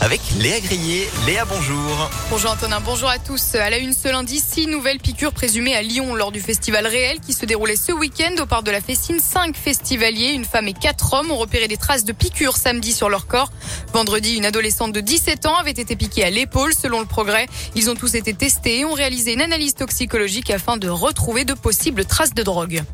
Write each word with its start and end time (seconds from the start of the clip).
avec 0.00 0.20
Léa 0.38 0.60
Grillet. 0.60 1.08
Léa, 1.26 1.44
bonjour. 1.44 2.08
Bonjour 2.30 2.52
Antonin, 2.52 2.78
bonjour 2.78 3.08
à 3.08 3.18
tous. 3.18 3.56
À 3.56 3.68
la 3.68 3.78
une 3.78 3.92
ce 3.92 4.06
lundi, 4.06 4.38
six 4.38 4.68
nouvelles 4.68 5.00
piqûres 5.00 5.32
présumées 5.32 5.74
à 5.74 5.82
Lyon 5.82 6.14
lors 6.14 6.30
du 6.30 6.40
festival 6.40 6.86
réel 6.86 7.18
qui 7.18 7.32
se 7.32 7.44
déroulait 7.44 7.74
ce 7.74 7.90
week-end 7.90 8.40
au 8.40 8.46
parc 8.46 8.62
de 8.62 8.70
la 8.70 8.80
Fessine. 8.80 9.18
Cinq 9.18 9.56
festivaliers, 9.56 10.28
une 10.28 10.44
femme 10.44 10.68
et 10.68 10.72
quatre 10.72 11.14
hommes 11.14 11.32
ont 11.32 11.36
repéré 11.36 11.66
des 11.66 11.76
traces 11.76 12.04
de 12.04 12.12
piqûres 12.12 12.56
samedi 12.56 12.92
sur 12.92 13.08
leur 13.08 13.26
corps. 13.26 13.50
Vendredi, 13.92 14.36
une 14.36 14.46
adolescente 14.46 14.92
de 14.92 15.00
17 15.00 15.46
ans 15.46 15.56
avait 15.56 15.72
été 15.72 15.96
piquée 15.96 16.22
à 16.22 16.30
l'épaule 16.30 16.72
selon 16.72 17.00
le 17.00 17.06
progrès. 17.06 17.48
Ils 17.74 17.90
ont 17.90 17.96
tous 17.96 18.14
été 18.14 18.34
testés 18.34 18.78
et 18.78 18.84
ont 18.84 18.92
réalisé 18.92 19.32
une 19.32 19.42
analyse 19.42 19.74
toxicologique 19.74 20.50
afin 20.50 20.76
de 20.76 20.88
retrouver 20.88 21.44
de 21.44 21.54
possibles 21.54 22.04
traces 22.04 22.34
de 22.34 22.42
drogue. 22.44 22.84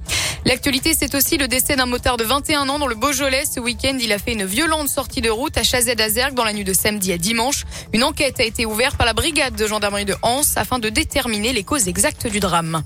L'actualité, 0.46 0.94
c'est 0.98 1.14
aussi 1.14 1.36
le 1.36 1.48
décès 1.48 1.76
d'un 1.76 1.86
motard 1.86 2.16
de 2.16 2.24
21 2.24 2.68
ans 2.68 2.78
dans 2.78 2.86
le 2.86 2.94
Beaujolais. 2.94 3.44
Ce 3.44 3.60
week-end, 3.60 3.98
il 4.00 4.10
a 4.12 4.18
fait 4.18 4.32
une 4.32 4.44
violente 4.44 4.88
sortie 4.88 5.20
de 5.20 5.28
route 5.28 5.56
à 5.58 5.62
Chazet-Azergue 5.62 6.34
dans 6.34 6.44
la 6.44 6.54
nuit 6.54 6.64
de 6.64 6.72
samedi 6.72 7.12
à 7.12 7.18
dimanche. 7.18 7.64
Une 7.92 8.04
enquête 8.04 8.40
a 8.40 8.44
été 8.44 8.64
ouverte 8.64 8.96
par 8.96 9.06
la 9.06 9.12
brigade 9.12 9.54
de 9.54 9.66
gendarmerie 9.66 10.06
de 10.06 10.16
Anse 10.22 10.56
afin 10.56 10.78
de 10.78 10.88
déterminer 10.88 11.52
les 11.52 11.62
causes 11.62 11.88
exactes 11.88 12.26
du 12.26 12.40
drame. 12.40 12.82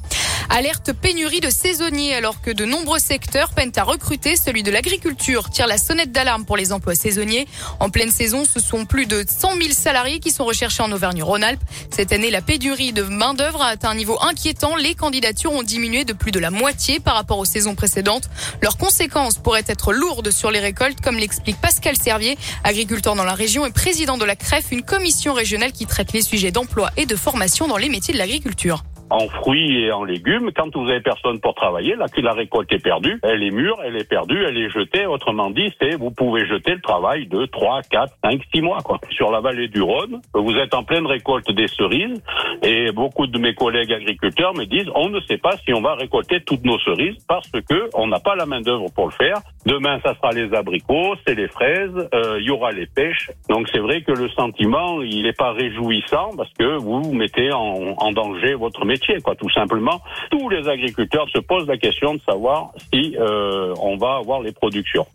Alerte 0.51 0.93
pénurie 0.93 1.41
de 1.41 1.51
saisonniers 1.51 2.15
alors 2.15 2.41
que 2.41 2.51
de 2.51 2.65
nombreux 2.65 2.99
secteurs 2.99 3.51
peinent 3.51 3.73
à 3.77 3.83
recruter. 3.83 4.37
Celui 4.37 4.63
de 4.63 4.71
l'agriculture 4.71 5.51
tire 5.51 5.67
la 5.67 5.79
sonnette 5.79 6.13
d'alarme 6.13 6.45
pour 6.45 6.57
les 6.57 6.73
emplois 6.73 6.95
saisonniers. 6.95 7.47
En 7.81 7.91
pleine 7.91 8.11
saison, 8.11 8.45
ce 8.45 8.61
sont 8.61 8.85
plus 8.85 9.07
de 9.07 9.25
100 9.27 9.57
000 9.57 9.73
salariés 9.73 10.21
qui 10.21 10.31
sont 10.31 10.45
recherchés 10.45 10.83
en 10.83 10.93
Auvergne-Rhône-Alpes. 10.93 11.63
Cette 11.91 12.13
année, 12.13 12.31
la 12.31 12.43
pénurie 12.43 12.93
de 12.93 13.03
main-d'œuvre 13.03 13.63
a 13.63 13.69
atteint 13.69 13.91
un 13.91 13.95
niveau 13.95 14.19
inquiétant. 14.23 14.77
Les 14.77 14.95
candidatures 14.95 15.53
ont 15.53 15.63
diminué 15.63 16.05
de 16.05 16.13
plus 16.13 16.31
de 16.31 16.39
la 16.39 16.51
moitié 16.51 17.01
par 17.01 17.15
rapport 17.15 17.39
aux 17.39 17.45
saisons 17.45 17.75
précédentes. 17.75 18.29
Leurs 18.63 18.77
conséquences 18.77 19.39
pourraient 19.39 19.65
être 19.67 19.93
lourdes 19.93 20.31
sur 20.31 20.51
les 20.51 20.61
récoltes, 20.61 21.01
comme 21.01 21.19
l'explique 21.19 21.61
Pascal 21.61 21.97
Servier, 21.97 22.39
agriculteur 22.63 23.15
dans 23.15 23.25
la 23.25 23.35
région 23.35 23.67
et 23.67 23.71
président 23.71 24.19
de 24.19 24.25
la 24.25 24.37
CREF, 24.37 24.67
une 24.71 24.83
commission 24.83 25.33
régionale 25.35 25.73
qui 25.73 25.87
traite 25.87 26.13
les 26.13 26.23
sujets 26.23 26.51
d'emploi 26.51 26.91
et 26.97 27.07
de 27.07 27.17
formation 27.17 27.67
dans 27.67 27.77
les 27.77 27.89
métiers 27.89 28.15
de 28.15 28.19
l'agriculture 28.19 28.85
en 29.11 29.29
fruits 29.29 29.85
et 29.85 29.93
en 29.93 30.05
légumes, 30.05 30.51
quand 30.57 30.75
vous 30.75 30.89
avez 30.89 31.01
personne 31.01 31.41
pour 31.41 31.55
travailler, 31.55 31.95
là, 31.97 32.07
la 32.17 32.33
récolte 32.33 32.73
est 32.73 32.83
perdue, 32.83 33.21
elle 33.23 33.43
est 33.43 33.51
mûre, 33.51 33.77
elle 33.85 33.97
est 33.97 34.09
perdue, 34.09 34.45
elle 34.47 34.57
est 34.57 34.71
jetée. 34.71 35.07
Autrement 35.07 35.51
dit, 35.51 35.73
c'est 35.81 35.97
vous 35.97 36.11
pouvez 36.11 36.47
jeter 36.47 36.73
le 36.73 36.81
travail 36.81 37.27
de 37.27 37.45
3, 37.47 37.83
4, 37.83 38.15
5, 38.25 38.41
6 38.55 38.63
mois. 38.63 38.79
Quoi. 38.83 38.99
Sur 39.11 39.31
la 39.31 39.41
vallée 39.41 39.69
du 39.69 39.83
Rhône, 39.83 40.21
vous 40.33 40.55
êtes 40.57 40.75
en 40.75 40.85
pleine 40.85 41.07
récolte 41.07 41.51
des 41.53 41.69
cerises 41.69 42.23
et 42.63 42.93
beaucoup 42.93 43.27
de 43.27 43.39
mes 43.39 43.55
collègues 43.55 43.93
agriculteurs 43.93 44.55
me 44.55 44.65
disent 44.65 44.89
on 44.95 45.11
ne 45.11 45.21
sait 45.21 45.39
pas 45.39 45.57
si 45.65 45.75
on 45.75 45.83
va 45.83 45.95
récolter 45.95 46.41
toutes 46.41 46.65
nos 46.65 46.79
cerises 46.79 47.23
parce 47.29 47.51
que 47.51 47.91
on 47.95 48.07
n'a 48.07 48.21
pas 48.21 48.37
la 48.37 48.47
main 48.47 48.63
d'œuvre 48.63 48.87
pour 48.95 49.07
le 49.07 49.13
faire. 49.13 49.37
Demain, 49.67 50.01
ça 50.05 50.15
sera 50.15 50.31
les 50.33 50.55
abricots, 50.55 51.15
c'est 51.27 51.35
les 51.35 51.49
fraises, 51.49 52.09
euh, 52.15 52.39
il 52.41 52.47
y 52.47 52.51
aura 52.51 52.73
les 52.73 52.87
pêches. 52.87 53.31
Donc 53.51 53.69
c'est 53.71 53.81
vrai 53.81 54.03
que 54.03 54.13
le 54.13 54.29
sentiment, 54.31 55.03
il 55.03 55.25
n'est 55.25 55.33
pas 55.33 55.53
réjouissant 55.53 56.31
parce 56.37 56.53
que 56.55 56.79
vous 56.79 57.13
mettez 57.13 57.53
en, 57.53 57.95
en 57.99 58.13
danger 58.13 58.55
votre 58.55 58.85
métier 58.85 58.94
tout 59.39 59.51
simplement. 59.51 60.01
Tous 60.31 60.49
les 60.49 60.69
agriculteurs 60.69 61.29
se 61.31 61.39
posent 61.39 61.67
la 61.67 61.77
question 61.77 62.15
de 62.15 62.21
savoir 62.29 62.73
si 62.93 63.17
euh, 63.17 63.75
on 63.81 63.97
va 63.97 64.17
avoir 64.17 64.41
les 64.41 64.53
productions. 64.53 65.07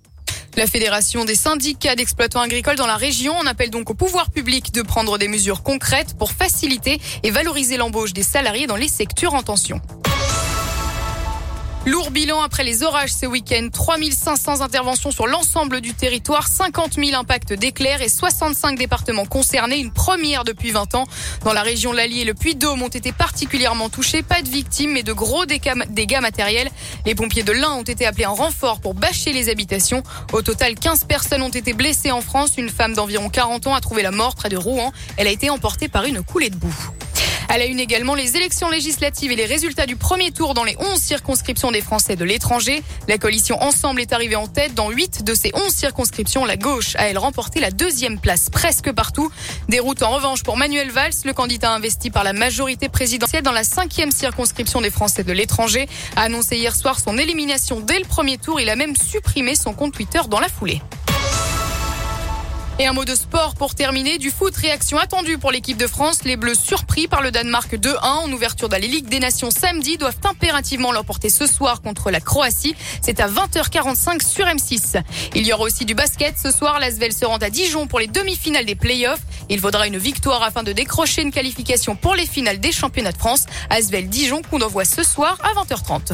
La 0.57 0.67
Fédération 0.67 1.25
des 1.25 1.35
syndicats 1.35 1.95
d'exploitants 1.95 2.41
agricoles 2.41 2.75
dans 2.75 2.87
la 2.87 2.97
région 2.97 3.33
en 3.33 3.45
appelle 3.45 3.69
donc 3.69 3.89
au 3.89 3.93
pouvoir 3.93 4.31
public 4.31 4.73
de 4.73 4.81
prendre 4.81 5.17
des 5.17 5.27
mesures 5.27 5.63
concrètes 5.63 6.17
pour 6.17 6.31
faciliter 6.31 6.99
et 7.23 7.31
valoriser 7.31 7.77
l'embauche 7.77 8.13
des 8.13 8.23
salariés 8.23 8.67
dans 8.67 8.75
les 8.75 8.87
secteurs 8.87 9.35
en 9.35 9.43
tension. 9.43 9.79
Lourd 11.85 12.11
bilan 12.11 12.41
après 12.41 12.65
les 12.65 12.83
orages 12.83 13.13
ce 13.13 13.25
week-end. 13.25 13.69
3500 13.71 14.59
interventions 14.59 15.11
sur 15.11 15.27
l'ensemble 15.27 15.79
du 15.79 15.93
territoire, 15.93 16.47
50 16.47 16.95
000 16.95 17.17
impacts 17.17 17.53
d'éclairs 17.53 18.01
et 18.01 18.09
65 18.09 18.77
départements 18.77 19.25
concernés. 19.25 19.79
Une 19.79 19.91
première 19.91 20.43
depuis 20.43 20.71
20 20.71 20.95
ans. 20.95 21.05
Dans 21.45 21.53
la 21.53 21.63
région 21.63 21.93
l'Allier 21.93 22.21
et 22.21 22.25
le 22.25 22.33
Puy-de-Dôme 22.33 22.83
ont 22.83 22.89
été 22.89 23.13
particulièrement 23.13 23.87
touchés. 23.87 24.23
Pas 24.23 24.41
de 24.41 24.49
victimes, 24.49 24.91
mais 24.91 25.03
de 25.03 25.13
gros 25.13 25.45
dégâts 25.45 26.21
matériels. 26.21 26.69
Les 27.05 27.15
pompiers 27.15 27.43
de 27.43 27.53
l'Ain 27.53 27.71
ont 27.71 27.83
été 27.83 28.05
appelés 28.05 28.25
en 28.25 28.35
renfort 28.35 28.81
pour 28.81 28.93
bâcher 28.93 29.31
les 29.31 29.47
habitations. 29.47 30.03
Au 30.33 30.41
total, 30.41 30.75
15 30.75 31.05
personnes 31.05 31.41
ont 31.41 31.49
été 31.49 31.71
blessées 31.71 32.11
en 32.11 32.21
France. 32.21 32.51
Une 32.57 32.69
femme 32.69 32.93
d'environ 32.93 33.29
40 33.29 33.67
ans 33.67 33.73
a 33.73 33.79
trouvé 33.79 34.03
la 34.03 34.11
mort 34.11 34.35
près 34.35 34.49
de 34.49 34.57
Rouen. 34.57 34.91
Elle 35.15 35.27
a 35.27 35.31
été 35.31 35.49
emportée 35.49 35.87
par 35.87 36.03
une 36.03 36.23
coulée 36.23 36.49
de 36.49 36.57
boue. 36.57 36.75
À 37.51 37.57
la 37.57 37.65
une 37.65 37.79
également, 37.79 38.13
les 38.13 38.37
élections 38.37 38.69
législatives 38.69 39.31
et 39.31 39.35
les 39.35 39.47
résultats 39.47 39.87
du 39.87 39.95
premier 39.95 40.29
tour 40.29 40.53
dans 40.53 40.63
les 40.63 40.77
11 40.77 40.99
circonscriptions 40.99 41.71
des 41.71 41.81
Français 41.81 42.15
de 42.15 42.23
l'étranger. 42.23 42.83
La 43.07 43.17
coalition 43.17 43.59
Ensemble 43.63 44.01
est 44.01 44.13
arrivée 44.13 44.35
en 44.35 44.45
tête 44.45 44.75
dans 44.75 44.91
8 44.91 45.23
de 45.23 45.33
ces 45.33 45.49
11 45.55 45.73
circonscriptions. 45.73 46.45
La 46.45 46.57
gauche 46.57 46.95
a, 46.95 47.09
elle, 47.09 47.17
remporté 47.17 47.59
la 47.59 47.71
deuxième 47.71 48.19
place 48.19 48.51
presque 48.51 48.91
partout. 48.91 49.31
Des 49.67 49.79
routes 49.79 50.03
en 50.03 50.11
revanche 50.11 50.43
pour 50.43 50.57
Manuel 50.57 50.91
Valls, 50.91 51.11
le 51.25 51.33
candidat 51.33 51.73
investi 51.73 52.11
par 52.11 52.23
la 52.23 52.33
majorité 52.33 52.87
présidentielle 52.87 53.41
dans 53.41 53.51
la 53.51 53.63
cinquième 53.63 54.11
circonscription 54.11 54.79
des 54.79 54.91
Français 54.91 55.23
de 55.23 55.33
l'étranger, 55.33 55.89
a 56.17 56.21
annoncé 56.21 56.55
hier 56.55 56.75
soir 56.75 56.99
son 56.99 57.17
élimination 57.17 57.79
dès 57.79 57.97
le 57.97 58.05
premier 58.05 58.37
tour. 58.37 58.61
Il 58.61 58.69
a 58.69 58.75
même 58.75 58.95
supprimé 58.95 59.55
son 59.55 59.73
compte 59.73 59.93
Twitter 59.95 60.21
dans 60.29 60.39
la 60.39 60.49
foulée. 60.49 60.83
Et 62.81 62.87
un 62.87 62.93
mot 62.93 63.03
de 63.03 63.13
sport 63.13 63.55
pour 63.55 63.75
terminer. 63.75 64.19
Du 64.19 64.31
foot, 64.31 64.55
réaction 64.55 64.97
attendue 64.97 65.37
pour 65.37 65.51
l'équipe 65.51 65.75
de 65.75 65.85
France. 65.85 66.23
Les 66.23 66.37
Bleus 66.37 66.55
surpris 66.55 67.09
par 67.09 67.21
le 67.21 67.29
Danemark 67.29 67.73
2-1 67.73 67.97
en 68.01 68.31
ouverture 68.31 68.69
de 68.69 68.75
la 68.75 68.79
Ligue 68.79 69.09
des 69.09 69.19
Nations 69.19 69.51
samedi 69.51 69.97
doivent 69.97 70.15
impérativement 70.23 70.93
l'emporter 70.93 71.27
ce 71.27 71.45
soir 71.45 71.81
contre 71.81 72.09
la 72.09 72.21
Croatie. 72.21 72.77
C'est 73.01 73.19
à 73.19 73.27
20h45 73.27 74.25
sur 74.25 74.45
M6. 74.45 75.03
Il 75.35 75.45
y 75.45 75.51
aura 75.51 75.63
aussi 75.63 75.83
du 75.83 75.93
basket. 75.93 76.37
Ce 76.37 76.51
soir, 76.51 76.79
l'Asvel 76.79 77.11
se 77.11 77.25
rend 77.25 77.35
à 77.35 77.49
Dijon 77.49 77.85
pour 77.85 77.99
les 77.99 78.07
demi-finales 78.07 78.65
des 78.65 78.75
playoffs. 78.75 79.23
Il 79.49 79.59
faudra 79.59 79.85
une 79.85 79.97
victoire 79.97 80.41
afin 80.41 80.63
de 80.63 80.71
décrocher 80.71 81.21
une 81.21 81.31
qualification 81.33 81.97
pour 81.97 82.15
les 82.15 82.25
finales 82.25 82.61
des 82.61 82.71
championnats 82.71 83.11
de 83.11 83.17
France. 83.17 83.45
Asvel 83.69 84.07
Dijon 84.07 84.41
qu'on 84.49 84.61
envoie 84.61 84.85
ce 84.85 85.03
soir 85.03 85.37
à 85.43 85.49
20h30. 85.61 86.13